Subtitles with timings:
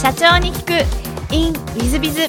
[0.00, 1.34] 社長に聞く。
[1.34, 2.20] In ウィズビズ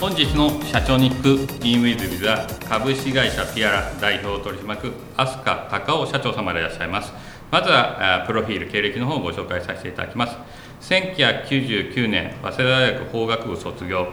[0.00, 1.66] 本日の社長に聞く。
[1.66, 7.12] In ウィズビズは株式会社ピアラ代表取締役飛鳥隆夫社長様でいらっしゃいます。
[7.50, 10.38] まずはプロフィール経歴の方をご紹介させていただきます。
[10.80, 14.06] 1999年早稲田大学法学部卒業。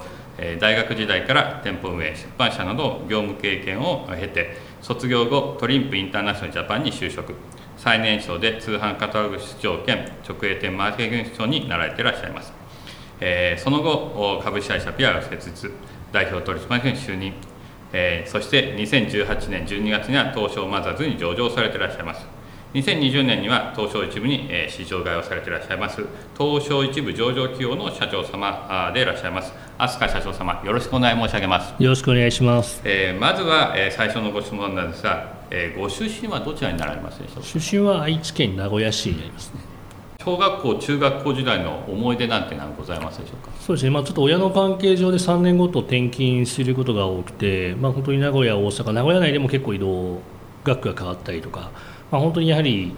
[0.60, 7.36] 大学時代から店舗運営出版社など業務経験を経て卒業後トリンプインターナショナルジャパンに就職。
[7.82, 12.52] 最年少で通販カタログ室長兼直営店マーケティング室長になられていらっしゃいます、
[13.22, 15.72] えーその後お株式会社ピアが設立。
[16.12, 17.34] 代表取締役に就任、
[17.94, 22.28] えーそして2018年12月には東証マザーズに上場されていらっしゃいます。
[22.74, 26.04] 2020年には東証一部に、えー市場買いをされていらっしゃいます。
[26.38, 29.54] 東証一部上場企業の社長様でいらっしゃいます。
[29.78, 32.82] 飛鳥社長様よろしくお願い申し上げます、よろしくお願いします。
[32.84, 37.48] えーまずは、えー最初のご質問なんですが、えーご出身はどちらになられますでしょうか？
[37.48, 39.62] 出身は愛知県名古屋市になりますね。
[40.24, 43.52] 小学校中学校時代の思い出なんて何ございますでしょうか？
[43.60, 50.20] そうですね、まあ、ちょっと親の関係上で3年ごと転勤することが多くて、まあ、本当に名古屋、大阪、名古屋内でも結構移動、
[50.66, 51.72] 学区が変わったりとか、
[52.12, 52.94] まあ、本当にやはり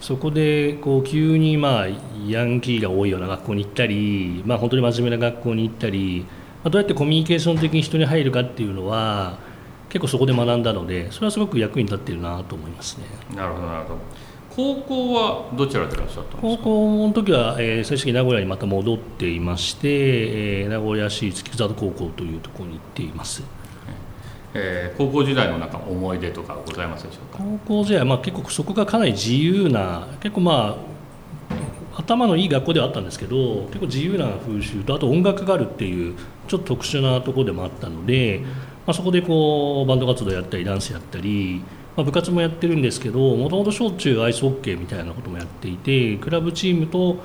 [0.00, 1.86] そこでこう急にまあ
[2.26, 6.26] ヤンキーが多いような学校に行ったり、まあ、本当に真面目な学校に行ったり、
[6.64, 9.38] まあ、どうやってコミュニケーション的に人に入るかっていうのは、
[9.88, 13.04] 結構そこで学んだので、それはすごく役に立っているなと思いますね。
[13.36, 13.98] なるほどなるほど。
[14.56, 16.58] 高校はどちらでいらっしゃったんですか？
[16.58, 19.88] 高校の時は、えー最終的に名古屋にまた戻っていまして、
[20.62, 23.42] えー名古屋市立木里高校というところに行っています。
[24.54, 27.42] えー高校時代のなんか思い出とかございますでしょうか？
[27.42, 30.94] 高校時代は、まあ、結構そこがかなり自由な結構まあ
[32.00, 38.42] 頭のいい学校ではあったんですけど結構自由な風習とあと音楽があるっていうちょっと特殊なところでもあったので、
[38.86, 41.62] まあ、そこでこうバンド活動やったりダンスやったり、
[41.96, 47.16] まあ、部活もやってるんですけどもともと小中アイスホッケーみたいなこともやっていてクラブチームと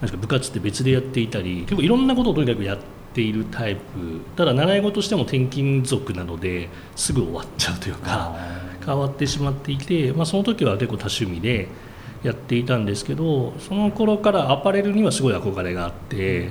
[0.00, 2.78] なんか部活って別でやっていたり結構いろんなことをとにかくやっ
[3.12, 3.80] ているタイプ
[4.36, 8.64] ただ習い事としても転勤族なのですぐ終わっちゃうというか。
[8.84, 11.68] 変わってしまっていて、まあ、その時は結構多趣味で
[12.22, 16.50] やっていたんですけどその頃からアパレルにはすごい憧れがあって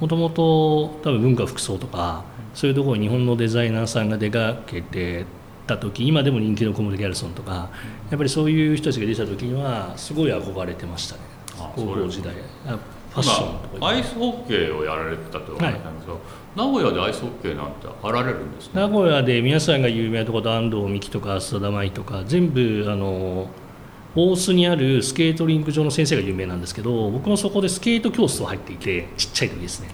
[0.00, 5.26] もともと多分文化服装とかそういうところに日本のデザイナーさんが出かけて
[5.66, 7.70] た時今でも人気のコムデ・ギャルソンとか
[8.10, 11.20] やっぱりそういう人たちが出た時にはすごい憧れてましたね。
[11.58, 12.34] あ高校時代。
[12.66, 12.78] あ
[13.10, 13.76] ファッションとか。
[13.76, 16.20] 今アイスホッケーをやられてたとお話なんですけど、
[16.56, 18.80] 名古屋でアイスホッケーなんてあられるんですね。
[18.80, 23.48] 名古屋で皆さんが有名なところ安藤美希とか浅田舞とか全部あの
[24.14, 29.88] 大須にあるスケートリンク場の先生が有名なんですけど僕もそこでスケート教室を入っていてちっちゃい時ですね。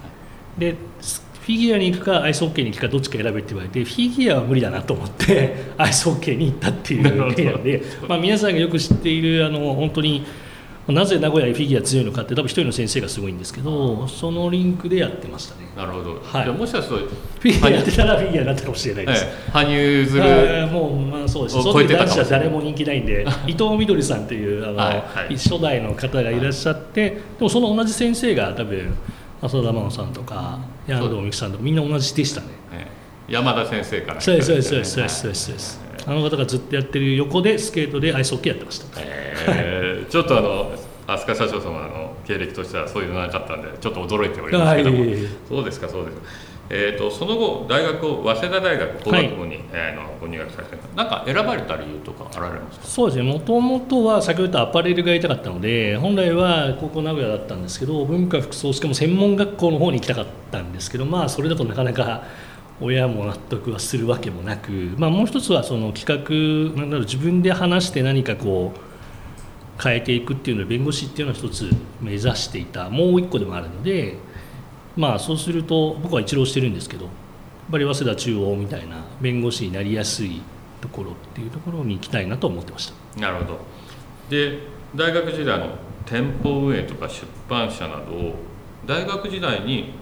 [0.59, 7.37] でスフィギュアに行くかアイスホッケーに行くかどっちか選べって言われてフィギュアは無理だなと思って アイスホッケーに行ったっていうなるほど。
[7.37, 10.25] 例なんで、まあ、皆さんがよく知っているあの本当に
[10.89, 15.69] なぜ名古屋にフィギュア強いのかって多分一人の先生がすごいんですけどそのリンクでやってましたね。
[15.77, 16.49] なるほど、はい。
[16.49, 17.05] もしかすると、
[17.41, 21.59] フィギュアやってたらフィギュアになったかもしれないです、ええ羽生結あもうまあそうです。
[21.59, 25.37] をその時男子は誰も人気ないんで 伊藤みどりさんというあの、はいはい。
[25.37, 28.95] 初代の方がいらっしゃってでもその同じ先生が多分
[29.43, 30.59] 浅田真央さんとか
[30.89, 32.47] 安藤美樹さんとかみんな同じでしたね。
[32.73, 32.87] え
[33.29, 33.33] え。
[33.33, 38.87] 山田先生からそうですそうですそうですそうですあの方がずっとやってる横でスケートでアイスホッケーやってました。
[39.01, 40.73] えーちょっとあの
[41.07, 45.19] 飛鳥社長様の経歴としてはそういうのなかったんでちょっと驚いておりますけども、はい。
[45.49, 46.23] そうですかそうですか、
[46.71, 52.87] えー、とその後大学を早稲田大学工学部に、えーのご入学されてなんか選ばれた理由とかあられますか？
[52.87, 53.31] そうですね。
[53.31, 62.25] もともとは先ほど言ったアパレルがやりたかったので本来は高校名古屋だったんですけど文化服装しかも専門学校の方に行きたかったんですけどまあそれだとなかなか
[62.81, 71.71] 親も納得はするわけもなく、まあ、もう一つはその企画なんだろう自分で話して何かこう変えていくっていうのを弁護士っていうのを一つ
[72.01, 74.17] 目指していたもう一個でもあるので
[74.97, 77.15] まあそうすると僕は一浪してるんですけどやっ
[77.73, 80.43] ぱり早稲田中央みたいな弁護士になりやすい
[80.81, 83.21] ところっていうところに行きたいなと思ってました。
[83.21, 83.61] なるほど
[84.29, 84.59] で
[84.95, 88.35] 大学時代の店舗運営とか出版社などを
[88.87, 89.95] 大学時代に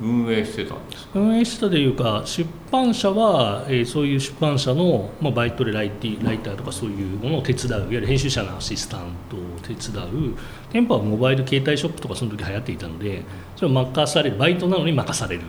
[0.00, 1.20] 運営してたんですか？
[1.20, 10.34] 運営したというか出版社は、えーそういう出版社の、まあ、バイトでライティライターとかそういうものを手伝ういわゆる編集者のアシスタントを手伝う。
[10.70, 13.22] 店舗はモバイル携帯ショップとかその時流行っていたので
[13.56, 15.42] それを任されるバイトなのに任される。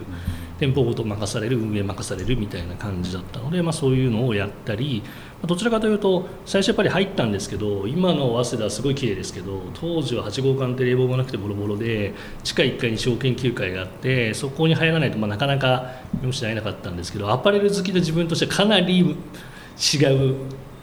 [0.60, 12.13] 店舗ごと任される運営任されるみたいな感じだったので、まあ、そういうのをやったりまあどちらかというと最初やっぱり入ったんですけど今の早稲田はすごい綺麗ですけど当時は8号館って冷房もなくてボロボロで
[12.44, 15.92] 地下1階に小研究会があってそこに入らないとまあなかなか
[16.22, 20.36] 用紙に会えなかったんですけどアパレル好きで自分としてはかなり違う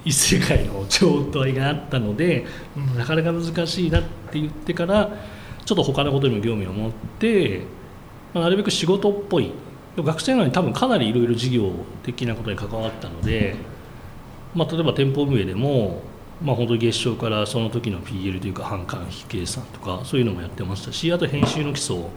[0.04, 2.46] 異世界の状態があったので、
[2.96, 5.10] なかなか難しいなって言ってから
[5.64, 7.62] ちょっと他のことにも興味を持って、
[8.32, 9.52] まあなるべく仕事っぽい
[9.96, 11.70] 学生なのに多分かなりいろいろ事業
[12.02, 13.56] 的なことに関わったので、
[14.54, 16.02] まあ、例えば店舗運営でも、
[16.42, 22.10] まあ、本当に月賞からその時の PL というか販管費計算とかそういうのもやってましたしあと編集の基礎を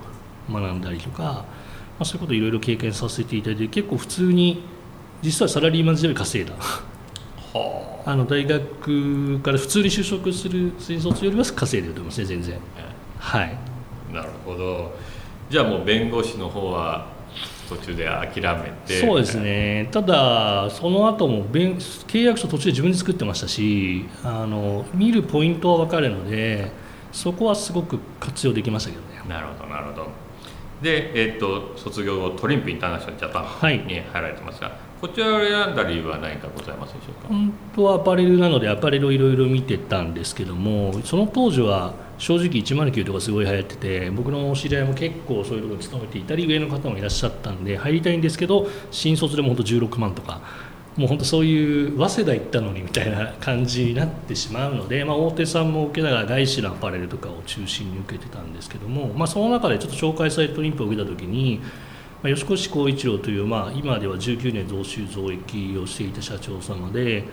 [0.51, 1.45] 学んだりとか、ま
[1.99, 4.63] あ、そういうことをいろいろ経験させていただいて結構普通に
[5.21, 6.53] 実はサラリーマン時代稼いだ。
[7.53, 8.15] はあ。
[8.15, 12.59] の大学から普通に就職する新卒よりは稼いでると思いますね全然。
[13.19, 13.57] はい。
[14.11, 14.93] あなるほど。
[15.49, 17.07] じゃあもう弁護士の方は
[17.77, 18.99] 途中で諦めて。
[18.99, 19.87] そうですね。
[19.91, 26.71] ただその後も弁契約書途中で自分で作ってましたしあの見るポイントは分かるので
[27.11, 29.21] そこはすごく活用できましたけどね。
[29.29, 30.07] なるほどなるほど。
[30.81, 33.77] で、えっと卒業後トリンプインターナショナルジャパはい。
[33.77, 41.93] ンに入られてますが、こちらを選んだ理由は何かございますでしょうか、本当はアパレルなのでアパレルをいろいろ見てたんですけどもその当時は
[42.23, 50.41] 正直109とかすごい流行ってて僕の知り合いも結構そういうところに勤めていたり上の方もいらっしゃったんで入りたいんですけど新卒でも本当16万とか
[50.95, 61.61] もう本当そういう早稲田行ったのにみたいな感じになってしまうので、まあ、大手さんも受けながら外資のアパレルとかを中心に受けてたんですけども、まあ、その中でちょっと紹介されたトリンプを受けた時に
[62.21, 67.25] まあ、吉越光一郎という、まあ、今では19年増収増益をしていた社長様で、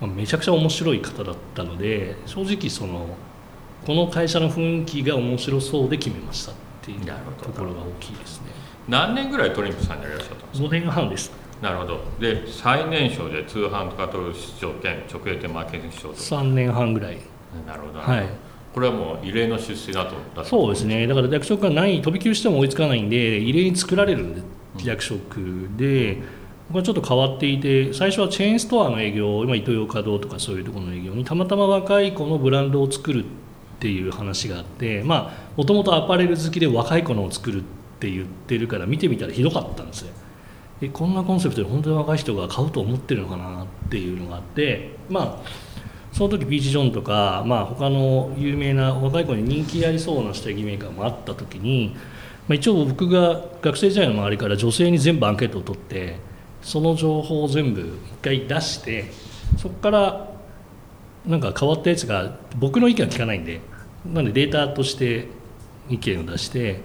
[0.00, 3.16] まあ、めちゃくちゃ面白い方だったので正直その
[3.86, 7.00] この会社の雰囲気が面白そうで決めましたっていう
[7.42, 8.46] ところが大きいですね。
[8.88, 11.32] 何年ぐらいトリンプさんにいらっしゃったんですか？5年半です。
[11.62, 12.00] なるほど。
[12.20, 17.18] で最年少で通販カトログ市長兼直営店マーケティング市長と3年半ぐらい。
[17.66, 18.26] なるほど、はい。
[18.74, 21.06] これはもう異例の出世だとそうですね。
[21.06, 24.42] だから役職がない飛び級しても追いつかないんで異例に作られるんで
[24.82, 26.18] 役職で
[26.68, 33.26] 僕はちょっと変わっていて最初はチェーンストアの営業今イトーヨーカドーとかそういうところの営業にたまたま若い子のブランドを作るっ
[33.84, 37.64] ていう話があってまあもともとアパレル好きで若い子のを作るっ
[38.00, 40.12] て言ってるから見てみたらひどかったんですよ。
[40.80, 45.48] えこんなコンセプトで本当に若い人が買うと思ってるのかなっていうのがあってまあ
[46.14, 51.94] その時ピーチ・ジョンとか、まあ、他の有名な若い子に人気ありそうな下着メーカーもあった時に、
[52.48, 56.16] まあ、一応僕が学生時代の周りから女性に全部アンケートを取って
[56.62, 57.88] その情報を全部一
[58.22, 59.10] 回出して
[59.58, 60.34] そこから
[61.26, 63.60] なんか変わったやつが僕の意見は聞かないんで
[64.04, 65.28] なんでデータとして
[65.88, 66.80] 意見を出して、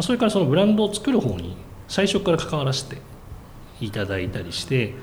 [0.00, 1.56] それからそのブランドを作る方に
[1.88, 2.98] 最初から関わらせて
[3.80, 4.94] いただいたりして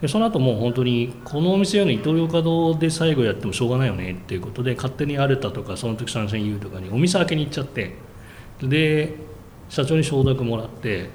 [0.00, 7.94] でその後もう本当にこのお店やのイトーヨーカドーで最後やってもしょうがないよねっていうことで勝手にアルタとかその時サンシャイン U とかにお店開けに行っちゃって
[8.60, 9.16] で
[9.68, 11.08] 社長に承諾もらって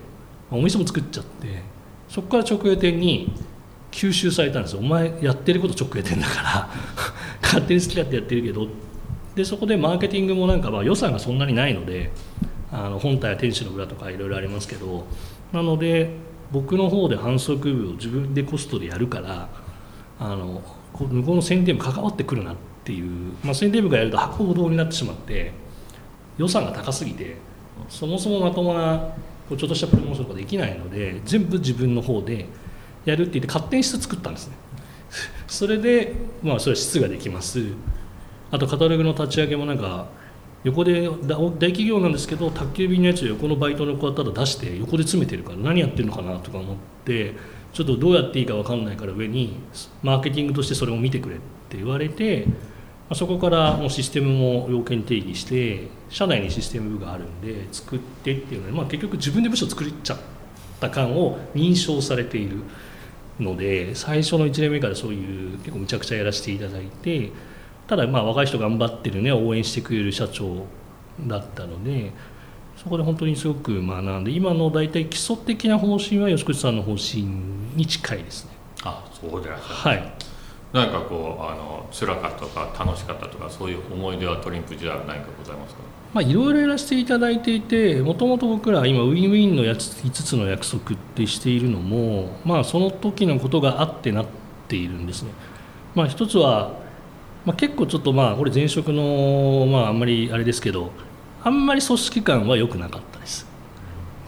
[0.51, 1.61] お店も作っちゃって
[2.09, 3.31] そこから直営店に
[3.91, 4.79] 吸収されたんですよ。
[4.79, 6.69] お前やってること直営店だから
[7.41, 8.88] 勝手に好き勝手やってるけどって
[9.39, 12.11] でそこでマーケティングもなんかまあ予算がそんなにないので
[12.73, 15.07] あの本体や店主の裏とかいろいろありますけど
[15.53, 16.09] なので
[16.51, 19.47] 僕の方で反則部を自分でコストでやるから
[20.19, 25.53] あの向こうの宣伝部関わってくるなっていう、まあ、宣伝部がやると箱ほどになってしまって
[26.37, 27.37] 予算が高すぎて
[27.87, 28.97] そもそもまともな
[29.47, 32.45] こうちょっとしたプロモーションができないので全部自分の方で
[33.05, 34.55] やるって言って勝手に室作ったんですね。
[35.47, 37.67] それでまあそれは室ができます。
[38.51, 40.07] あとカタログの立ち上げもなんか
[40.63, 46.75] 横で大企業なんですけど宅急便のやつを横のバイトの子がただ出して横で詰めてるから何やってるのかなとか思っ
[47.05, 47.35] て
[47.71, 49.57] ちょっとどうやっていいか分かんないから上に
[50.03, 51.39] マーケティングとしてそれを見てくれっ
[51.69, 52.53] て言われてま
[53.11, 60.17] あそこからもうシステムも要件定義して社内にシステム部があるんで作ってっていうので、まあ、結局自分で部署作っちゃっ
[60.81, 62.63] た感を認証されている
[63.39, 67.31] ので最初の1年目からそういう結構むちゃくちゃやらせていただいて
[67.89, 70.67] ただまあ若い人頑張ってるね応援してくれる社長
[71.27, 72.11] だったので
[72.77, 77.23] そこで本当にすごく学んで今の大体基礎的な方針は吉口さんの方針
[77.75, 78.51] に近いですね。
[78.83, 80.13] あそうでいらっしゃるはい。
[80.71, 85.81] 何かこうあの辛かったとか楽しかったとかそういう思い出はトリンプ時代は何かございますか？
[86.13, 94.25] まあいろいろやらせていただいていてもともと僕ら今ウィンウィンのやつ5つの約束ってしているのもまあその時のことがあってなっ
[94.67, 95.31] ているんですね。
[95.95, 96.77] まあ一つは、
[97.45, 100.91] まあ、結構ちょっとまあこれ前職のまああんまりあれですけど
[101.43, 103.47] あんまり組織感は良くなかったです。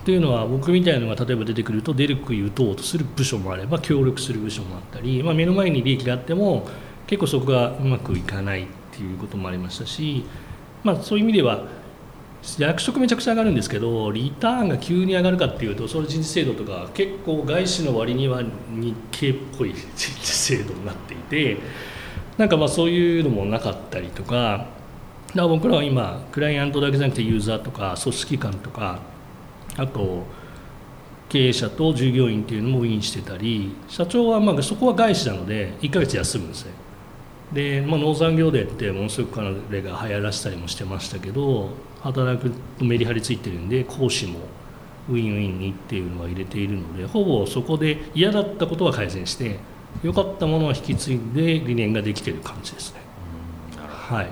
[0.01, 6.67] っていうのは僕みたいなのが例えば出てくると出る杭打とうとする部署もあれば協力する部署もあったり、まあ、目の前に利益があっても
[7.05, 10.25] 結構そこがうまくいかないっていうこともありましたし、
[10.83, 11.67] まあ、そういう意味では
[12.57, 21.57] 役職めちゃくちゃ上がるんですけどリターンが急に上がるかっていうとその人事制度とか結構外資の割には日系っぽい人事制度になっていて
[22.41, 24.65] なんかまあそういうのもなかったりとか
[25.27, 28.97] だから僕らは今クライアントだけじゃなくてユーザーとか組織間とか
[29.77, 30.23] あと
[31.29, 36.71] 経営者と従業員っていうのもウィンしてたり社長はまあそこは外資なので1ヶ月休むんですね
[37.53, 39.35] で、まあ、農産業デーってものすごく
[39.69, 41.69] 彼が流行らせたりもしてましたけど
[42.01, 44.39] 働くとメリハリついてるんで講師も
[45.09, 49.59] ウィンウィンにっていうのは入れているのでほぼそこで嫌だったことは改善して
[50.03, 53.01] 良かったものは引き継いで理念ができてる感じですね。
[53.77, 54.29] はい、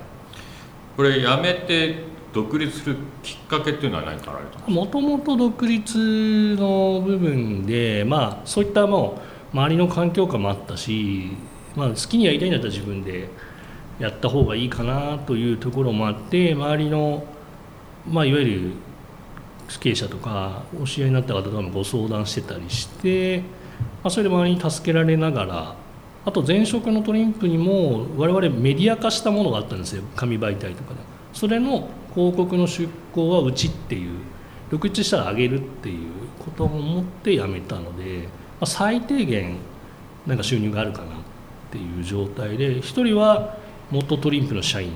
[0.97, 9.21] これやめて独立するきっかけっていうのは何かあられたもともと独立の部分で、まあ、そういったも
[9.53, 11.31] う周りの環境下もあったし
[11.75, 13.29] まあ、好きにやりたいんだったら自分で
[13.99, 17.23] やった方がいいかなというところもあって周りの、
[18.07, 18.71] まあ、いわゆる
[19.79, 23.43] 経営者とかお知り合いになった方とかもご相談してたりして、ま
[24.03, 25.75] あ、それで周りに助けられながら
[26.25, 30.03] あと前職のトリンプにも我々メディア化したものがあったんですよ。
[30.15, 30.99] 紙媒体とかで。
[31.33, 34.19] それの広告の出向はうちっていう。
[34.69, 38.27] 独立したらあげるっていうことを思って辞めたので、
[38.59, 39.57] ま、最低限
[40.27, 41.09] なんか収入があるかなっ
[41.71, 43.57] ていう状態で1人は
[43.89, 44.91] 元トリンプの社員。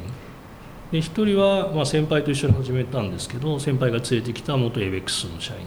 [0.91, 5.61] で1人はま先輩と一緒に始めたんですけど先輩が連れてきた元エベックスの社員。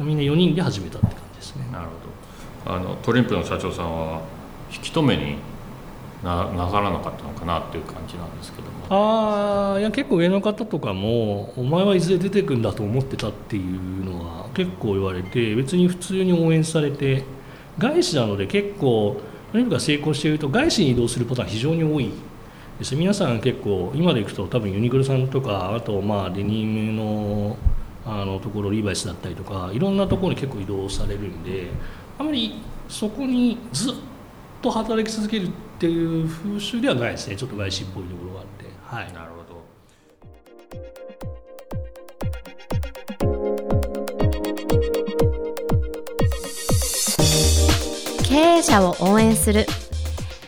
[0.00, 1.68] みんな4人で始めたって感じですね。
[1.70, 2.09] なるほど。
[2.66, 4.20] あのトリンプの社長さんは
[4.72, 5.36] 引き止めに
[6.22, 8.80] ななさらなかったのかなっていう感じなんですけども。
[8.90, 17.24] ああいや結構上の方とかもお前はいずれ出てくんだと思ってたっていうのは結構言われて別に普通に応援されて
[17.78, 19.20] 外資なので結構
[19.52, 22.10] 何か成功していると外資に移動することは非常に多い
[22.78, 22.96] です。
[22.96, 27.56] 皆さん結構今でいくと多分ユニクロさんとかあとまあデニムの
[28.04, 31.68] あのところリーバイスだったりとかいろんなところに結構移動されるんで
[32.20, 32.52] あまり
[32.86, 33.94] そこにずっ
[34.60, 37.36] と働き続けるっていう風習ではないですね。
[37.36, 38.66] ちょっと外資っぽいところがあって。
[38.84, 39.62] はい、なるほど。
[48.28, 49.64] 経営者を応援する。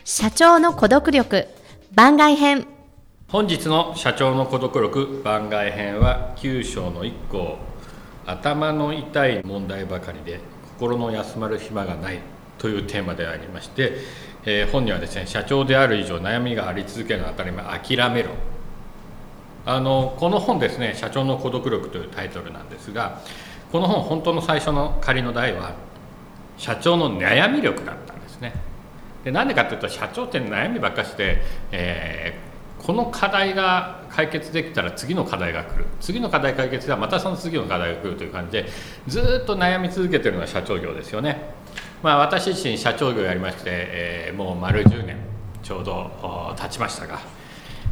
[0.04, 1.46] 社長の孤独力
[1.94, 2.66] 番外編。
[3.28, 7.56] 本日の社長の孤独力番外編は9章の1項
[8.26, 10.51] 頭の痛い問題ばかりで
[10.82, 12.18] 心の休まる暇がない
[12.58, 13.98] というテーマでありまして、
[14.44, 18.30] えー、本にはですね社長である以上悩みがあり続けるのは当たり前諦めろ。
[19.64, 23.20] あのこの本ですね「社長の孤独力」というタイトルなんですが
[23.70, 25.74] この本本当の最初の仮の題は
[26.58, 28.52] 社長の悩み力だったんですね。
[29.22, 32.51] でなんでかっていうと社長って悩みばっかして、えー、
[32.84, 35.86] この課題が解決できたら次の課題が来る。
[36.00, 38.66] 次の課題解決ではまたその次の課題が来るという感じで
[39.06, 41.54] ずっと悩み続けてるのは社長業ですよね。
[42.02, 45.16] まあ私自身社長業やりまして、えー、もう丸10年
[45.62, 47.20] ちょうど経ちましたが、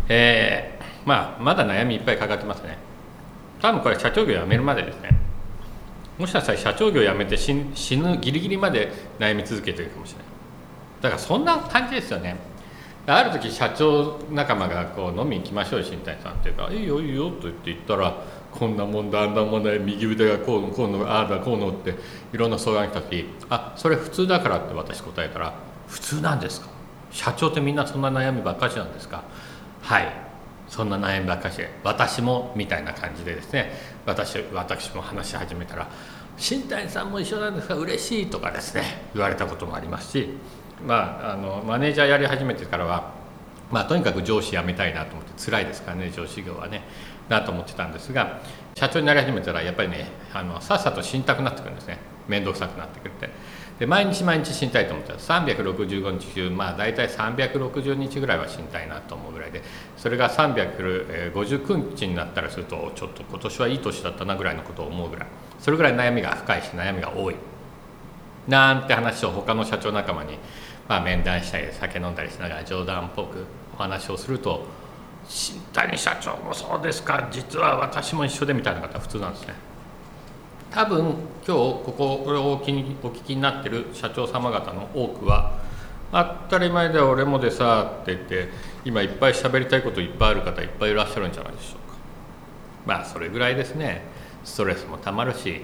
[0.08, 2.76] えー、まあまだ悩みいっぱいかかってますね。
[3.62, 5.10] 多分これ社長業辞めるまでですね。
[6.18, 7.54] もしかしたら社長業辞めて死
[7.96, 10.26] ぬギリギリまで悩み続けてるかもしれない。
[11.02, 12.49] だからそんな感じですよね。
[13.06, 18.14] ある時社長仲間がこう飲みに行きましょう新谷さんっていうか「いいよいいよ」と言って言ったら
[18.52, 21.94] 「こんな問題あんな問題右腕がこうのこうのああだこうの」って
[22.32, 25.54] いろんな相談来た時「あそれ普通だから」って私答えたら
[25.88, 26.68] 「普通なんですか？
[27.10, 29.22] 社長ってみんなそんな悩みばっかしなんですか?」
[29.82, 30.12] はい
[30.68, 33.72] そんな悩みばっかしで私もみたいな感じでですね
[34.06, 35.88] 私私も話し始めたら
[36.36, 37.74] 「新谷さんも一緒なんですか？
[37.74, 38.82] 嬉しい」とかですね
[39.14, 40.28] 言われたこともありますし、
[40.86, 43.12] まあ、あのマネージャーやり始めてからは、
[43.70, 46.82] まあ、とにかく上司辞めたいなと思って辛いですからね上司業はね
[47.28, 48.40] なと思ってたんですが
[48.74, 51.98] 社長になり始めたらやっぱりねあのさっさと死にたくなってくるんですね。
[52.28, 53.28] 面倒くさくなってくるって。
[53.78, 55.14] で毎日毎日死にたいと思った。
[55.14, 59.62] ら365日中まあ大体360日ぐらいは死にたいなと思うぐらいで
[59.96, 65.26] それが359日になったらするとちょっと今年はいい年だったなぐらいのことを思うぐらい。
[65.58, 67.36] それぐらい悩みが深いし悩みが多い。
[68.48, 70.38] なんて話を他の社長仲間に、
[70.90, 73.44] まあ、面談したり酒飲んだりしながら冗談っぽく
[73.74, 74.66] お話をすると
[75.28, 79.54] 「新谷社長もそうですか実は私も一緒で」みたいな方は普通なんですね。
[80.72, 85.52] 多分今日ここをお聞きお聞きになってる社長様方の多くは
[86.10, 88.48] 当たり前で俺もでさって言って
[88.84, 91.96] 今いっぱい喋りたいこといっぱいある方いっぱいいらっしゃるんじゃないでしょうか。
[92.84, 94.02] まあそれぐらいですね。
[94.42, 95.62] ストレスもたまるし、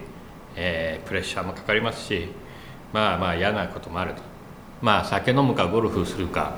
[0.54, 2.28] えー、プレッシャーもかかりますし
[2.92, 4.35] まあまあ嫌なこともあると。
[4.80, 6.54] まあ酒飲むかゴルフするか。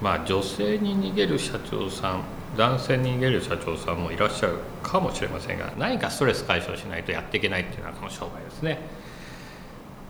[0.00, 2.22] まあ女性に逃げる社長さん
[2.56, 8.78] 男性に逃げる社長さんもいらっしゃるかもしれませんが何かストレス解消しないとやっていけないっていうのはこの商売ですね、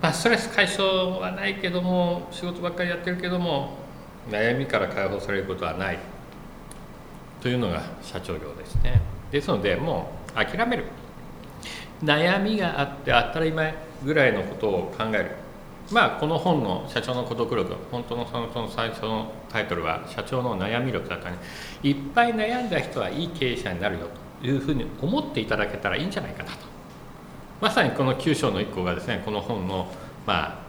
[0.02, 3.78] まあ、ストレス解消はないけども仕事ばっかりやってるけども
[4.30, 5.98] 悩みから解放されることはない。
[7.40, 9.02] というのが社長業ですね。
[9.30, 10.84] ですのでもう諦める。
[12.02, 15.43] 悩みがあって当たり前ぐらいのことを考える。
[15.92, 21.36] まあこの本の社長の孤独力本当のそのその最初のタイトルは社長の悩み力だったね
[21.82, 24.06] いっぱい悩んだ人はいい経営者になるよ
[24.40, 26.58] というふうに思っていただけたらいいんじゃないかなと。
[27.60, 29.86] まさにこの9章の1個がですねこの本の
[30.26, 30.64] まあ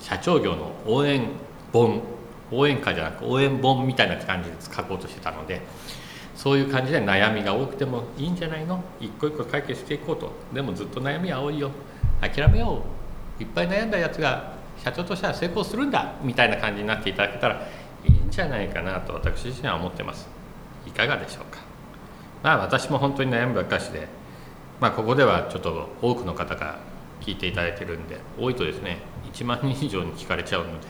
[0.00, 1.28] 社長業の応援
[1.72, 2.02] 本
[2.50, 5.60] 応援歌じゃなく応援本みたいな感じで書こうとしてたので
[6.34, 8.82] そういう感じで悩みが多くてもいいんじゃないの？
[9.00, 10.30] 一個一個解決していこうと。
[10.52, 11.70] でもずっと悩みは多いよ。
[12.20, 12.97] 諦めよう。
[13.40, 14.52] いっぱい悩んだやつが
[14.82, 17.66] 社長としては成功するんだみたいな感じになっていただけたら
[18.04, 20.28] いいんじゃないかなと私自身は思ってます。
[20.86, 21.60] いかがでしょうか。
[22.42, 24.08] まあ私も本当に悩むばっかしで
[24.80, 26.78] まあここではちょっと多くの方が
[27.20, 28.98] 聞いていただいてるんで多いとですね
[29.32, 30.86] 1万人以上に聞かれちゃうので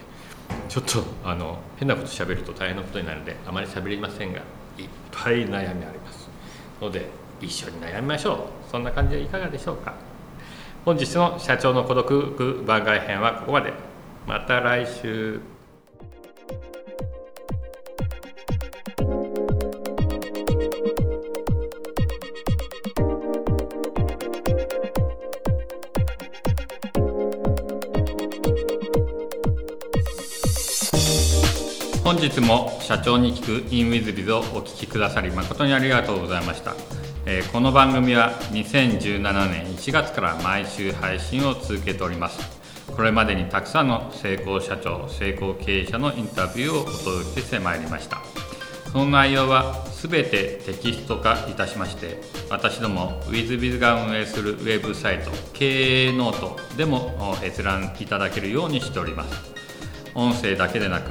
[0.68, 4.40] ちょっとあの変なこと喋ると大変なことになるんであまり喋りませんが
[4.78, 6.28] いっぱい悩みあります。
[6.80, 7.06] ので
[7.40, 8.70] 一緒に悩みましょう。
[8.70, 10.07] そんな感じでいかがでしょうか。
[10.88, 13.74] 本日の社長の孤独番外編はここまで。
[14.26, 15.38] また来週。
[32.02, 36.74] 本日も社長に聞く InWithBiz をお聞きくださり誠にありがとうございました、
[37.30, 39.20] えーこの番組は2017
[39.50, 42.40] 年1月から毎週配信を続けております。
[42.90, 48.22] これまでにたくさんの成功社長成功経営者のインタビューをお届けしてまいりました。
[48.90, 52.18] その内容は全てテキスト化いたしまして
[52.48, 59.52] 私ども WithBiz が運営するウェブサイト経営ノートでも閲覧いただけるようにしております。
[60.14, 61.10] 音声だけでなく